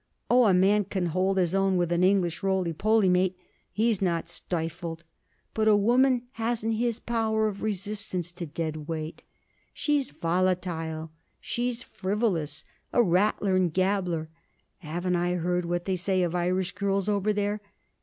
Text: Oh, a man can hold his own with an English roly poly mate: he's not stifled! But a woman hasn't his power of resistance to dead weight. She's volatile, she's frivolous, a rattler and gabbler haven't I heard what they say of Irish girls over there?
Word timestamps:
Oh, 0.31 0.45
a 0.47 0.53
man 0.55 0.85
can 0.85 1.05
hold 1.05 1.37
his 1.37 1.53
own 1.53 1.77
with 1.77 1.91
an 1.91 2.03
English 2.03 2.41
roly 2.41 2.73
poly 2.73 3.07
mate: 3.07 3.37
he's 3.71 4.01
not 4.01 4.27
stifled! 4.27 5.03
But 5.53 5.67
a 5.67 5.75
woman 5.75 6.23
hasn't 6.31 6.73
his 6.73 6.99
power 6.99 7.47
of 7.47 7.61
resistance 7.61 8.31
to 8.31 8.47
dead 8.47 8.87
weight. 8.87 9.21
She's 9.75 10.09
volatile, 10.09 11.11
she's 11.39 11.83
frivolous, 11.83 12.65
a 12.91 13.03
rattler 13.03 13.55
and 13.55 13.71
gabbler 13.71 14.29
haven't 14.79 15.17
I 15.17 15.35
heard 15.35 15.65
what 15.65 15.85
they 15.85 15.97
say 15.97 16.23
of 16.23 16.33
Irish 16.33 16.71
girls 16.71 17.07
over 17.07 17.31
there? 17.31 17.61